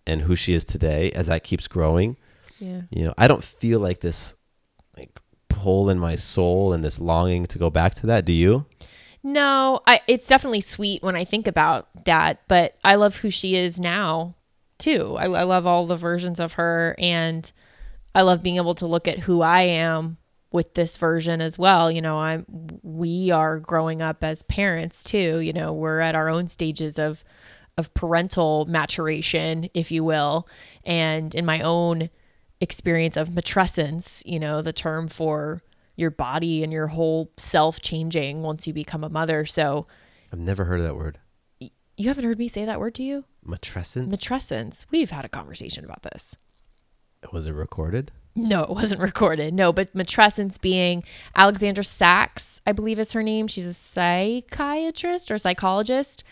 [0.06, 2.16] and who she is today, as that keeps growing.
[2.60, 2.82] Yeah.
[2.90, 4.36] You know, I don't feel like this
[5.64, 8.26] pull in my soul and this longing to go back to that.
[8.26, 8.66] Do you?
[9.22, 13.56] No, I it's definitely sweet when I think about that, but I love who she
[13.56, 14.34] is now
[14.76, 15.16] too.
[15.18, 17.50] I, I love all the versions of her and
[18.14, 20.18] I love being able to look at who I am
[20.52, 21.90] with this version as well.
[21.90, 22.44] You know, I'm
[22.82, 25.38] we are growing up as parents too.
[25.38, 27.24] You know, we're at our own stages of
[27.78, 30.46] of parental maturation, if you will,
[30.84, 32.10] and in my own
[32.60, 35.62] experience of matrescence, you know, the term for
[35.96, 39.44] your body and your whole self changing once you become a mother.
[39.44, 39.86] So
[40.32, 41.18] I've never heard of that word.
[41.60, 43.24] you haven't heard me say that word to you?
[43.46, 44.08] Matrescence.
[44.08, 44.86] Matrescence.
[44.90, 46.36] We've had a conversation about this.
[47.32, 48.10] Was it recorded?
[48.34, 49.54] No, it wasn't recorded.
[49.54, 51.04] No, but matrescence being
[51.36, 53.46] Alexandra Sacks, I believe is her name.
[53.46, 56.24] She's a psychiatrist or psychologist.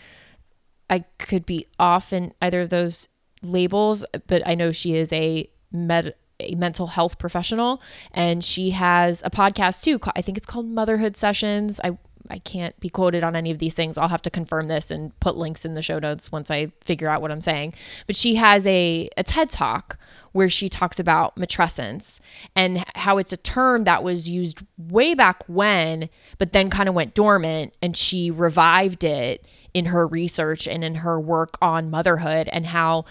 [0.89, 3.07] I could be off in either of those
[3.41, 7.81] labels, but I know she is a med a mental health professional
[8.11, 9.99] and she has a podcast too.
[10.15, 11.79] I think it's called Motherhood Sessions.
[11.83, 11.97] I
[12.29, 13.97] I can't be quoted on any of these things.
[13.97, 17.09] I'll have to confirm this and put links in the show notes once I figure
[17.09, 17.73] out what I'm saying.
[18.07, 19.97] But she has a, a TED talk
[20.31, 22.19] where she talks about matrescence
[22.55, 26.95] and how it's a term that was used way back when, but then kind of
[26.95, 27.75] went dormant.
[27.81, 33.05] And she revived it in her research and in her work on motherhood and how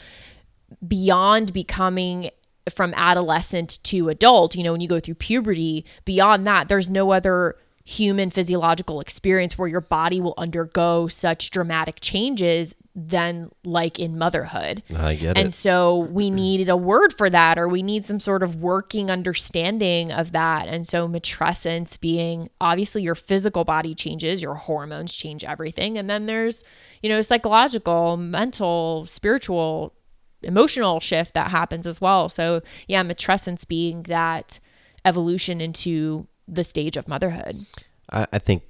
[0.86, 2.30] beyond becoming
[2.70, 7.10] from adolescent to adult, you know, when you go through puberty, beyond that, there's no
[7.12, 14.16] other human physiological experience where your body will undergo such dramatic changes than like in
[14.16, 14.82] motherhood.
[14.94, 15.52] I get And it.
[15.52, 20.12] so we needed a word for that, or we need some sort of working understanding
[20.12, 20.68] of that.
[20.68, 25.96] And so matrescence being obviously your physical body changes, your hormones change everything.
[25.96, 26.62] And then there's,
[27.02, 29.94] you know, psychological, mental, spiritual,
[30.42, 32.28] emotional shift that happens as well.
[32.28, 34.60] So yeah, matrescence being that
[35.04, 37.66] evolution into the stage of motherhood.
[38.10, 38.62] I, I think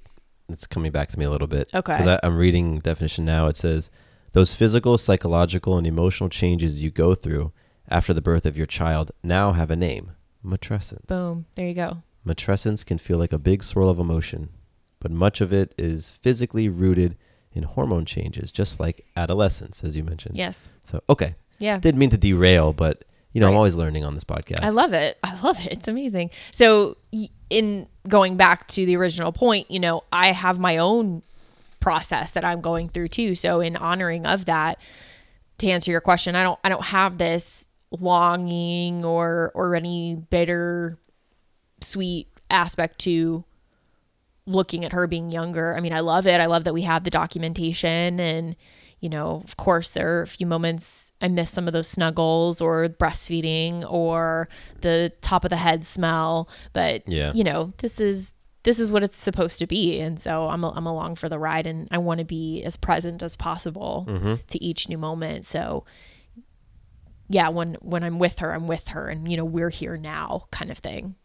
[0.49, 1.73] it's coming back to me a little bit.
[1.73, 1.97] Okay.
[1.97, 3.47] Because I'm reading definition now.
[3.47, 3.89] It says
[4.33, 7.51] those physical, psychological, and emotional changes you go through
[7.89, 10.11] after the birth of your child now have a name:
[10.45, 11.07] matrescence.
[11.07, 11.45] Boom.
[11.55, 12.03] There you go.
[12.25, 14.49] Matrescence can feel like a big swirl of emotion,
[14.99, 17.17] but much of it is physically rooted
[17.51, 20.37] in hormone changes, just like adolescence, as you mentioned.
[20.37, 20.69] Yes.
[20.89, 21.77] So okay, Yeah.
[21.77, 24.61] didn't mean to derail, but you know I'm always learning on this podcast.
[24.61, 25.17] I love it.
[25.23, 25.71] I love it.
[25.71, 26.29] It's amazing.
[26.51, 26.97] So,
[27.49, 31.23] in going back to the original point, you know, I have my own
[31.79, 33.35] process that I'm going through too.
[33.35, 34.77] So, in honoring of that,
[35.59, 40.97] to answer your question, I don't I don't have this longing or or any bitter
[41.81, 43.43] sweet aspect to
[44.45, 45.75] looking at her being younger.
[45.75, 46.41] I mean, I love it.
[46.41, 48.55] I love that we have the documentation and
[49.03, 52.61] you know, of course there are a few moments I miss some of those snuggles
[52.61, 54.47] or breastfeeding or
[54.79, 57.33] the top of the head smell, but Yeah.
[57.33, 60.85] you know, this is this is what it's supposed to be and so I'm I'm
[60.85, 64.35] along for the ride and I want to be as present as possible mm-hmm.
[64.47, 65.43] to each new moment.
[65.43, 65.83] So
[67.27, 70.45] yeah, when when I'm with her, I'm with her and you know, we're here now
[70.51, 71.15] kind of thing.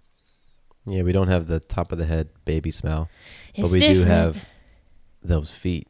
[0.84, 3.08] Yeah, we don't have the top of the head baby smell,
[3.54, 4.44] It's but we do have
[5.22, 5.86] those feet.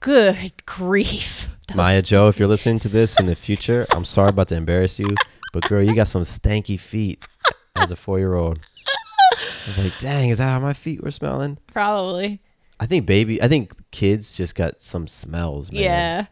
[0.00, 1.56] Good grief.
[1.74, 4.98] Maya Joe, if you're listening to this in the future, I'm sorry about to embarrass
[4.98, 5.14] you,
[5.52, 7.24] But girl, you got some stanky feet
[7.76, 8.60] as a four year old.
[9.36, 11.58] I was like, dang, is that how my feet were smelling?
[11.66, 12.40] Probably.
[12.80, 15.82] I think baby, I think kids just got some smells, man.
[15.82, 16.26] Yeah.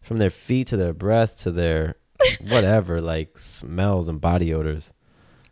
[0.00, 1.94] From their feet to their breath to their
[2.48, 4.90] whatever, like smells and body odors.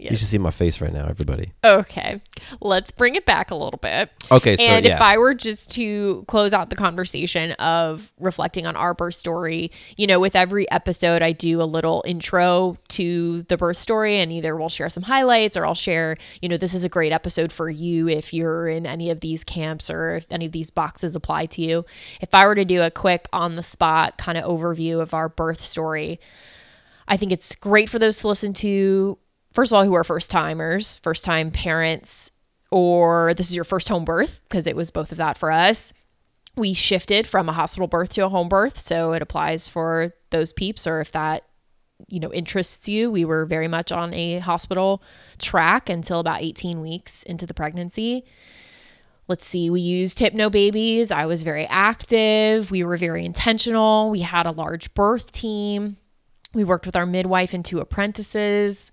[0.09, 1.53] You should see my face right now, everybody.
[1.63, 2.21] Okay,
[2.61, 4.11] let's bring it back a little bit.
[4.31, 4.97] Okay, so and yeah.
[4.97, 9.71] if I were just to close out the conversation of reflecting on our birth story,
[9.97, 14.33] you know, with every episode, I do a little intro to the birth story, and
[14.33, 17.53] either we'll share some highlights or I'll share, you know, this is a great episode
[17.53, 21.15] for you if you're in any of these camps or if any of these boxes
[21.15, 21.85] apply to you.
[22.21, 25.29] If I were to do a quick on the spot kind of overview of our
[25.29, 26.21] birth story,
[27.07, 29.19] I think it's great for those to listen to.
[29.53, 32.31] First of all, who are first timers, first time parents,
[32.71, 35.93] or this is your first home birth, because it was both of that for us.
[36.57, 38.79] We shifted from a hospital birth to a home birth.
[38.79, 41.47] So it applies for those peeps, or if that,
[42.09, 43.11] you know, interests you.
[43.11, 45.03] We were very much on a hospital
[45.39, 48.25] track until about 18 weeks into the pregnancy.
[49.27, 51.13] Let's see, we used Hypnobabies.
[51.13, 52.73] I was very active.
[52.73, 54.11] We were very intentional.
[54.11, 55.97] We had a large birth team.
[56.53, 58.91] We worked with our midwife and two apprentices.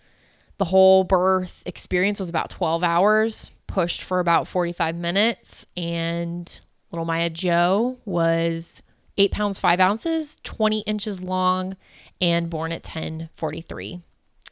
[0.58, 5.66] The whole birth experience was about 12 hours, pushed for about 45 minutes.
[5.76, 6.60] And
[6.92, 8.82] little Maya Joe was
[9.18, 11.78] eight pounds, five ounces, 20 inches long,
[12.20, 14.02] and born at 1043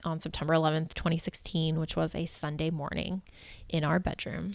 [0.03, 3.23] on September 11th, 2016, which was a Sunday morning
[3.69, 4.53] in our bedroom.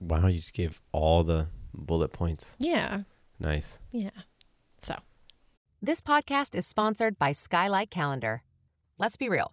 [0.00, 2.56] wow, you just gave all the bullet points.
[2.58, 3.02] Yeah.
[3.38, 3.78] Nice.
[3.92, 4.10] Yeah.
[4.82, 4.96] So,
[5.80, 8.42] This podcast is sponsored by Skylight Calendar.
[8.98, 9.52] Let's be real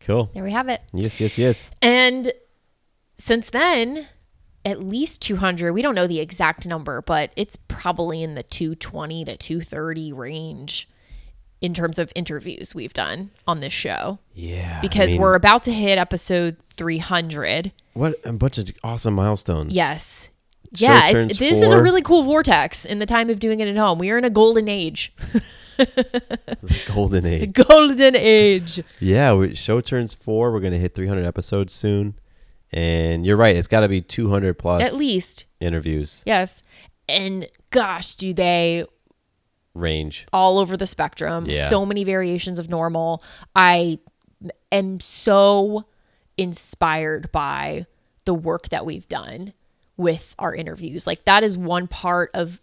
[0.00, 0.30] Cool.
[0.32, 0.82] there we have it.
[0.94, 1.70] Yes, yes, yes.
[1.82, 2.32] And
[3.16, 4.08] since then,
[4.64, 9.26] at least 200, we don't know the exact number, but it's probably in the 220
[9.26, 10.88] to 230 range
[11.60, 14.76] in terms of interviews we've done on this show Yeah.
[14.78, 17.72] I because mean, we're about to hit episode 300.
[17.92, 19.74] what a bunch of awesome milestones.
[19.74, 20.28] Yes.
[20.74, 23.76] Show Yeah, this is a really cool vortex in the time of doing it at
[23.76, 23.98] home.
[23.98, 25.12] We are in a golden age.
[26.86, 27.52] Golden age.
[27.54, 28.82] golden age.
[29.00, 30.52] Yeah, we, show turns four.
[30.52, 32.14] We're gonna hit 300 episodes soon,
[32.72, 33.56] and you're right.
[33.56, 35.46] It's got to be 200 plus At least.
[35.60, 36.62] interviews Yes.
[37.08, 38.84] And gosh, do they
[39.74, 40.26] range.
[40.32, 41.46] all over the spectrum.
[41.46, 41.54] Yeah.
[41.54, 43.22] So many variations of normal.
[43.54, 43.98] I
[44.72, 45.84] am so
[46.36, 47.86] inspired by
[48.24, 49.52] the work that we've done
[49.96, 51.06] with our interviews.
[51.06, 52.60] Like that is one part of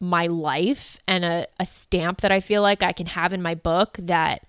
[0.00, 3.54] my life and a, a stamp that I feel like I can have in my
[3.54, 4.46] book that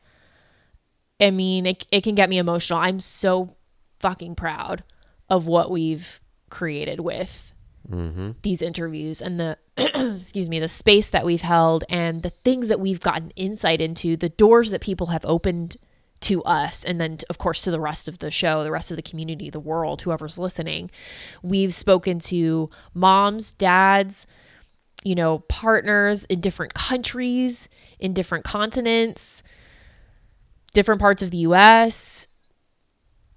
[1.19, 2.79] I mean it, it can get me emotional.
[2.79, 3.55] I'm so
[3.99, 4.83] fucking proud
[5.29, 6.19] of what we've
[6.49, 7.53] created with
[7.89, 8.31] mm-hmm.
[8.41, 12.79] these interviews and the excuse me the space that we've held and the things that
[12.79, 15.77] we've gotten insight into the doors that people have opened
[16.19, 18.97] to us and then of course to the rest of the show the rest of
[18.97, 20.91] the community the world whoever's listening
[21.41, 24.27] we've spoken to moms dads
[25.03, 29.41] you know partners in different countries in different continents
[30.73, 32.27] different parts of the US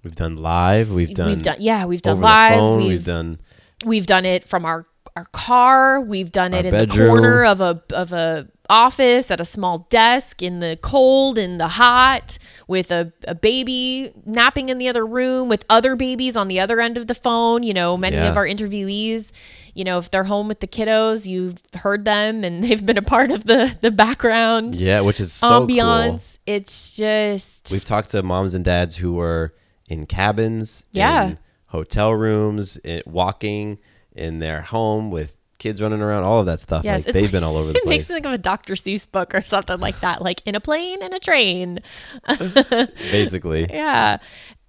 [0.03, 0.91] We've done live.
[0.95, 1.29] We've done.
[1.29, 3.39] we've done yeah we've done live phone, we've, we've done.
[3.85, 7.05] we've done it from our our car we've done it Our in bedroom.
[7.07, 11.57] the corner of a of a office at a small desk in the cold in
[11.57, 16.47] the hot with a, a baby napping in the other room with other babies on
[16.47, 18.29] the other end of the phone you know many Yeah.
[18.29, 19.31] of our interviewees
[19.75, 23.03] you know if they're home with the kiddos you've heard them and they've been a
[23.03, 26.19] part of the the background Yeah, which is so cool.
[26.47, 29.53] it's just We've talked to moms and dads who were
[29.87, 31.27] in cabins, Yeah.
[31.29, 33.79] in hotel rooms, in, walking
[34.15, 36.83] in their home with kids running around, all of that stuff.
[36.83, 37.83] Yes, like, they've been all over the place.
[37.85, 38.73] it makes me think of a Dr.
[38.73, 41.79] Seuss book or something like that, like in a plane and a train.
[43.11, 43.67] basically.
[43.69, 44.17] Yeah.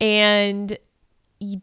[0.00, 0.76] And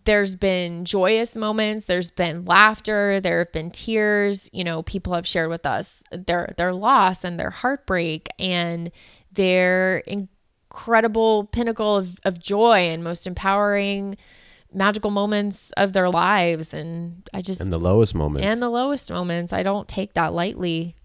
[0.05, 4.49] there's been joyous moments, there's been laughter, there have been tears.
[4.53, 8.91] You know, people have shared with us their their loss and their heartbreak and
[9.31, 14.15] their incredible pinnacle of, of joy and most empowering
[14.73, 16.73] magical moments of their lives.
[16.73, 18.45] And I just And the lowest moments.
[18.47, 19.53] and the lowest moments.
[19.53, 20.95] I don't take that lightly.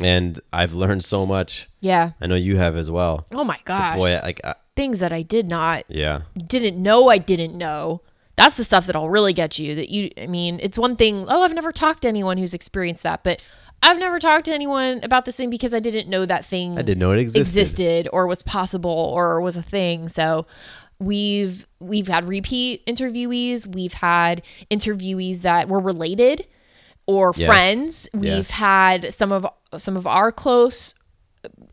[0.00, 1.68] and I've learned so much.
[1.80, 2.12] Yeah.
[2.20, 3.26] I know you have as well.
[3.34, 3.98] Oh my gosh.
[3.98, 6.20] Boy, like I, Things that I did not yeah.
[6.36, 8.02] didn't know I didn't know.
[8.36, 9.74] That's the stuff that'll really get you.
[9.74, 11.26] That you, I mean, it's one thing.
[11.28, 13.44] Oh, I've never talked to anyone who's experienced that, but
[13.82, 16.78] I've never talked to anyone about this thing because I didn't know that thing.
[16.78, 17.40] I didn't know it existed.
[17.40, 20.08] existed or was possible or was a thing.
[20.08, 20.46] So
[21.00, 23.66] we've we've had repeat interviewees.
[23.66, 26.46] We've had interviewees that were related
[27.06, 27.46] or Yes.
[27.46, 28.08] friends.
[28.12, 28.50] We've Yes.
[28.50, 30.94] had some of some of our close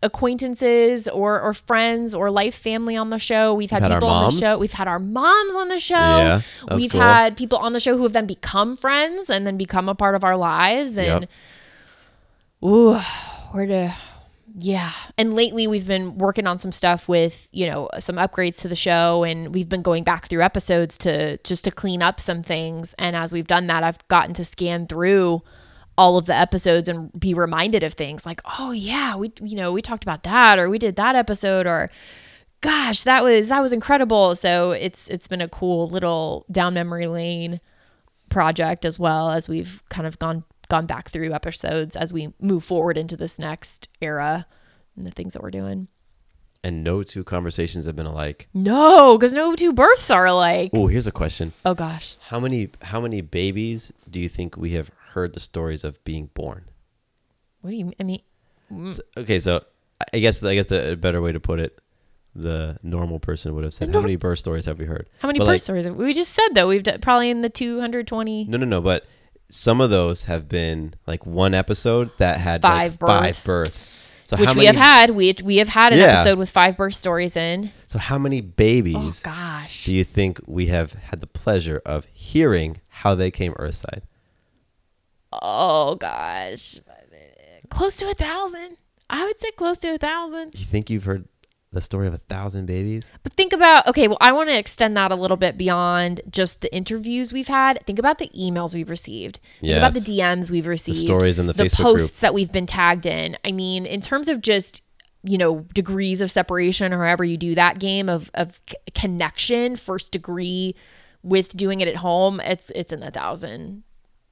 [0.04, 3.54] acquaintances or or friends or life family on the show.
[3.54, 4.58] We've had, had people on the show.
[4.60, 5.96] We've had our moms on the show.
[5.96, 6.42] Yeah,
[6.76, 7.02] We've cool.
[7.02, 10.14] had people on the show who have then become friends and then become a part
[10.16, 11.30] of our lives and Yep.
[12.64, 13.00] ooh,
[13.52, 13.96] where to
[14.58, 14.92] yeah.
[15.18, 18.76] And lately we've been working on some stuff with, you know, some upgrades to the
[18.76, 22.96] show and we've been going back through episodes to just to clean up some things.
[22.98, 25.42] And as we've done that, I've gotten to scan through
[25.98, 29.72] all of the episodes and be reminded of things like, "Oh yeah, we you know,
[29.72, 31.90] we talked about that or we did that episode or
[32.62, 37.08] gosh, that was that was incredible." So it's it's been a cool little down memory
[37.08, 37.60] lane
[38.30, 42.64] project as well as we've kind of gone gone back through episodes as we move
[42.64, 44.46] forward into this next era
[44.96, 45.88] and the things that we're doing.
[46.64, 48.48] And no two conversations have been alike.
[48.54, 50.72] No, because no two births are alike.
[50.74, 51.54] Oh, here's a question.
[51.64, 52.16] Oh gosh.
[52.30, 56.30] How many how many babies do you think we have heard the stories of being
[56.34, 56.66] born?
[57.62, 58.22] What do you I mean
[58.72, 58.88] mm.
[58.88, 59.64] S- okay, so
[60.12, 61.78] I guess I guess the a better way to put it,
[62.36, 65.38] the normal person would have said, "How many birth stories have we heard?" how many
[65.40, 65.86] But, birth like, stories?
[65.86, 68.82] have- We just said though we've done probably in the 220 No, no, no.
[68.82, 69.06] But
[69.50, 73.48] some of those have been like one episode that had Five like five births.
[73.48, 73.92] births.
[74.28, 75.12] So which how we have had.
[75.12, 76.14] We we have had an Yeah.
[76.14, 77.72] episode with five birth stories in.
[77.88, 79.86] So how many babies Oh gosh.
[79.86, 84.02] do you think we have had the pleasure of hearing how they came Earthside?
[85.32, 86.78] Oh gosh.
[87.70, 88.78] Close to a thousand.
[89.10, 90.56] I would say close to a thousand.
[90.58, 91.28] You think you've heard
[91.76, 93.12] the story of a thousand babies?
[93.22, 96.62] But think about okay, well, I want to extend that a little bit beyond just
[96.62, 97.86] the interviews we've had.
[97.86, 99.40] Think about the emails we've received.
[99.62, 100.98] Think about the DMs we've received.
[100.98, 101.88] stories in the Facebook group.
[101.88, 103.38] posts that we've been tagged in.
[103.46, 104.82] I mean, in terms of just
[105.24, 109.76] you know degrees of separation or however you do that game of of c- connection,
[109.76, 110.76] first degree
[111.22, 113.84] with doing it at home, it's it's in the thousand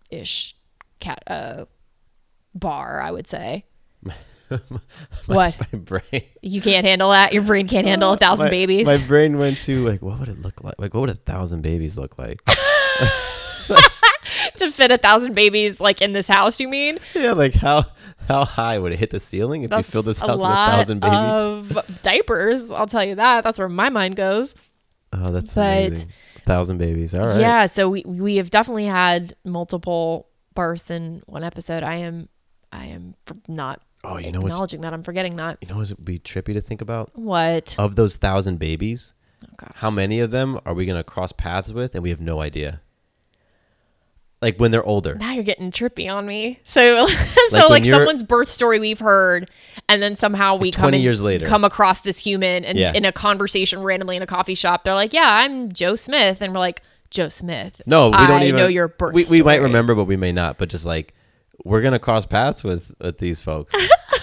[0.10, 0.56] ish
[0.99, 1.65] cat uh
[2.56, 3.65] bar, I would say.
[5.26, 5.58] what?
[5.60, 6.24] My brain.
[6.42, 7.34] You can't handle that?
[7.34, 8.86] Your brain can't handle a thousand my, babies?
[8.86, 10.76] My brain went to like, what would it look like?
[10.78, 12.42] Like, what would a thousand babies look like?
[14.58, 17.86] to fit a thousand babies like in this house you mean yeah, like how
[18.28, 21.00] how high would it hit the ceiling if you fill this house with a thousand
[21.00, 21.76] babies?
[21.78, 24.56] of diapers i'll tell you that that's where my mind goes
[25.13, 26.10] oh, that's but- amazing.
[26.36, 27.13] A thousand babies.
[27.13, 27.39] All right.
[27.39, 32.28] yeah so we we have definitely had multiple births in one episode i am
[32.74, 33.16] i am
[33.48, 36.54] not Oh, you know acknowledging that i'm forgetting that you know what would be trippy
[36.54, 37.12] to think about?
[37.18, 39.13] what Of those thousand babies,
[39.46, 42.20] oh gosh how many of them are we gonna cross paths with, and we have
[42.22, 42.82] no idea?
[44.42, 45.16] Like when they're older.
[45.16, 46.60] now you're getting trippy on me.
[46.66, 49.50] So, so when like, someone's birth story we've heard,
[49.88, 51.46] and then somehow we come 20 in- years later.
[51.46, 52.92] come across this human, and Yeah.
[52.94, 56.54] in a conversation randomly in a coffee shop, they're like, "Yeah, I'm Joe Smith," and
[56.54, 59.13] we're like, "Joe Smith." No, we don't I even know your birth.
[59.13, 60.58] We, we might remember, but we may not.
[60.58, 61.13] But just like
[61.63, 63.73] we're gonna cross paths with with these folks,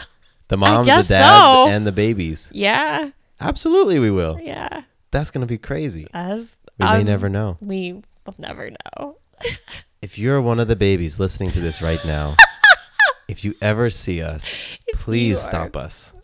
[0.48, 1.66] the moms, the dads, so.
[1.66, 2.48] and the babies.
[2.52, 4.38] Yeah, Absolutely, we will.
[4.40, 4.82] yeah.
[5.10, 6.06] That's gonna be crazy.
[6.14, 7.56] As We may um, never know.
[7.60, 9.16] We will never know.
[10.02, 12.32] If you're one of the babies listening to this right now,
[13.28, 14.50] if you ever see us,
[14.94, 16.14] please are- stop us.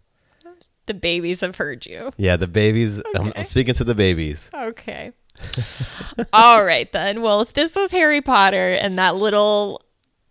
[0.86, 2.10] The babies have heard you.
[2.16, 3.02] Yeah, the babies.
[3.14, 4.50] I'm, I'm speaking to the babies.
[4.54, 5.12] Okay.
[6.32, 7.20] All right then.
[7.20, 9.82] Well, if this was Harry Potter and that little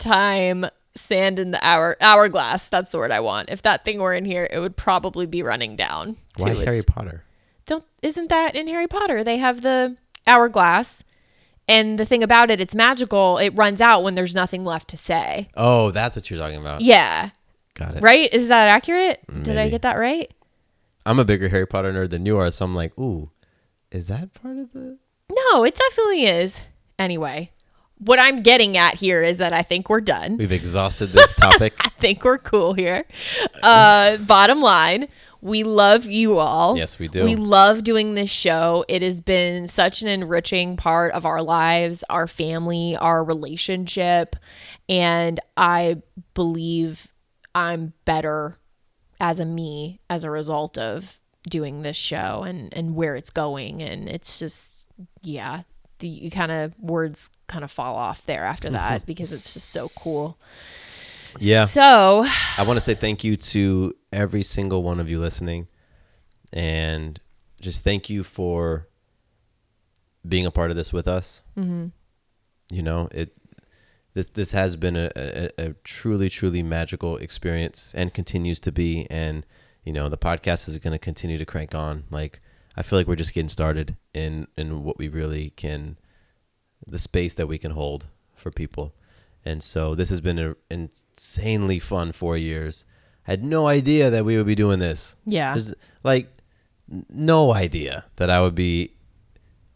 [0.06, 0.65] time
[0.96, 3.50] sand in the hour hourglass, that's the word I want.
[3.50, 6.17] If that thing were in here, it would probably be running down.
[6.38, 7.23] Why Harry Potter?
[7.65, 9.23] Don't isn't that in Harry Potter?
[9.23, 11.04] They have the hourglass.
[11.67, 13.40] And the thing about it, it's magical.
[13.40, 15.50] It runs out when there's nothing left to say.
[15.58, 16.82] Oh, that's what you're talking about.
[16.82, 17.32] Yeah.
[17.73, 18.04] Got it.
[18.04, 18.32] Right?
[18.32, 19.19] Is that accurate?
[19.42, 20.32] Did I get that right?
[21.08, 23.32] I'm a bigger Harry Potter nerd than you are, so I'm like, ooh,
[23.92, 25.00] is that part of the?
[25.32, 26.62] No, it definitely is.
[27.00, 27.52] Anyway,
[28.00, 30.37] what I'm getting at here is that I think we're done.
[30.37, 31.73] We've exhausted this topic.
[31.79, 33.06] I think we're cool here.
[33.63, 35.08] Uh, bottom line,
[35.41, 36.75] We love you all.
[36.75, 37.23] Yes, we do.
[37.23, 38.83] We love doing this show.
[38.87, 44.35] It has been such an enriching part of our lives, our family, our relationship.
[44.89, 46.02] And I
[46.33, 47.13] believe
[47.54, 48.58] I'm better
[49.19, 53.83] as a me as a result of doing this show and, and where it's going.
[53.83, 54.87] And it's just,
[55.21, 55.62] yeah,
[56.00, 59.89] the kind of words kind of fall off there after that because it's just so
[59.96, 60.37] cool.
[61.39, 61.65] Yeah.
[61.65, 62.25] So
[62.58, 65.67] I want to say thank you to every single one of you listening,
[66.54, 67.19] and
[67.60, 68.87] just thank you for
[70.27, 71.43] being a part of this with us.
[71.58, 71.87] Mm-hmm.
[72.71, 73.35] You know, it
[74.13, 79.06] this this has been a, a, a truly truly magical experience and continues to be,
[79.10, 79.46] and
[79.83, 82.06] you know the podcast is going to continue to crank on.
[82.10, 82.39] Like
[82.75, 85.98] I feel like we're just getting started in in what we really can,
[86.86, 88.06] the space that we can hold
[88.36, 88.94] for people.
[89.44, 92.86] And so this has been an insanely fun four years.
[93.28, 95.15] I had no idea that we would be doing this.
[95.26, 95.54] Yeah.
[95.54, 95.73] There's,
[96.04, 96.30] like,
[97.10, 98.92] no idea that I would be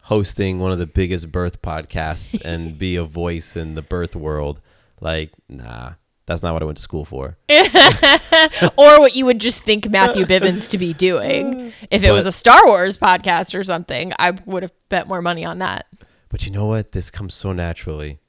[0.04, 4.60] hosting one of the biggest birth podcasts and be a voice in the birth world.
[5.02, 5.94] Like, nah,
[6.26, 7.38] that's not what I went to school for.
[7.50, 11.74] or what you would just think Matthew Bivens to be doing.
[11.92, 15.44] If it was a Star Wars podcast or something, I would have bet more money
[15.44, 15.88] on that.
[16.30, 16.92] But you know what?
[16.92, 18.20] This comes so naturally,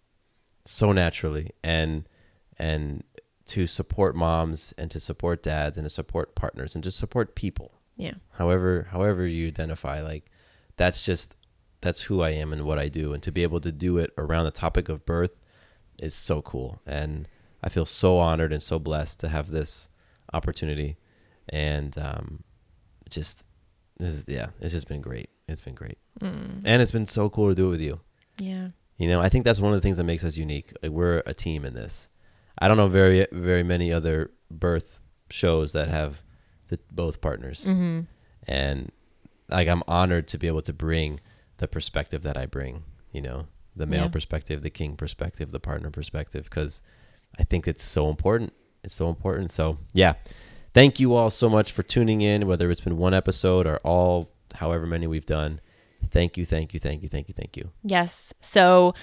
[0.64, 2.08] so naturally, and
[2.58, 3.04] and
[3.46, 7.72] to support moms and to support dads and to support partners and to support people.
[7.96, 8.14] Yeah.
[8.38, 10.30] however however you identify like
[10.78, 11.36] that's just
[11.82, 14.10] that's who i am and what i do and to be able to do it
[14.16, 15.32] around the topic of birth
[15.98, 17.28] is so cool and
[17.62, 19.90] i feel so honored and so blessed to have this
[20.32, 20.96] opportunity
[21.50, 22.42] and um
[23.10, 23.44] just
[23.98, 27.48] this is yeah it's just been great it's been great and it's been so cool
[27.48, 28.00] to do it with you
[28.38, 28.68] Yeah.
[28.96, 30.72] you know, I think that's one of the things that makes us unique.
[30.82, 32.08] Like we're a team in this.
[32.58, 34.98] I don't know very very many other birth
[35.30, 36.22] shows that have
[36.68, 37.64] the both partners.
[37.66, 38.00] Mm-hmm.
[38.48, 38.92] And
[39.48, 41.20] like I'm honored to be able to bring
[41.58, 42.84] the perspective that I bring.
[43.12, 44.08] You know, the male Yeah.
[44.08, 46.82] perspective, the king perspective, the partner perspective, because
[47.38, 48.52] I think it's so important.
[48.84, 49.50] It's so important.
[49.50, 50.14] So yeah,
[50.74, 52.46] thank you all so much for tuning in.
[52.46, 55.60] Whether it's been one episode or all, however many we've done.
[56.10, 57.70] Thank you, thank you, thank you, thank you, thank you.
[57.82, 58.34] Yes.
[58.40, 58.94] So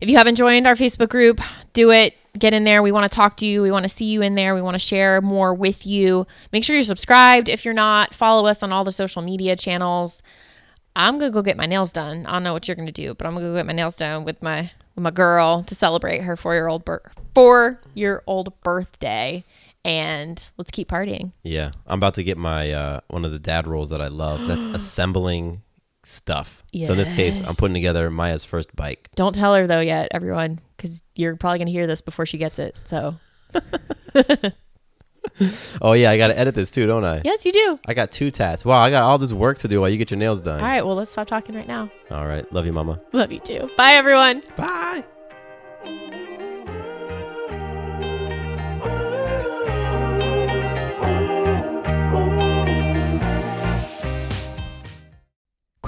[0.00, 1.40] if you haven't joined our Facebook group,
[1.72, 2.14] do it.
[2.38, 2.82] Get in there.
[2.82, 3.60] We want to talk to you.
[3.60, 4.54] We want to see you in there.
[4.54, 6.26] We want to share more with you.
[6.52, 8.14] Make sure you're subscribed if you're not.
[8.14, 10.22] Follow us on all the social media channels.
[10.96, 12.26] I'm gonna go get my nails done.
[12.26, 14.24] I don't know what you're gonna do, but I'm gonna go get my nails done
[14.24, 18.60] with my with my girl to celebrate her four year old bir- four year old
[18.62, 19.44] birthday.
[19.84, 21.32] And let's keep partying.
[21.42, 24.46] Yeah, I'm about to get my uh, one of the dad roles that I love.
[24.46, 25.62] That's assembling
[26.02, 26.62] stuff.
[26.72, 26.86] Yes.
[26.88, 29.08] So in this case, I'm putting together Maya's first bike.
[29.14, 32.58] Don't tell her though yet, everyone, because you're probably gonna hear this before she gets
[32.58, 32.76] it.
[32.84, 33.16] So
[35.80, 37.22] Oh yeah, I got to edit this too, don't I?
[37.24, 37.78] yes, you do.
[37.86, 38.64] I got two tasks.
[38.64, 40.60] Wow, I got all this work to do while you get your nails done.
[40.60, 40.84] All right.
[40.84, 41.90] Well, let's stop talking right now.
[42.10, 42.50] All right.
[42.52, 43.00] Love you, mama.
[43.12, 43.70] Love you too.
[43.76, 44.42] Bye, everyone.
[44.56, 45.04] Bye.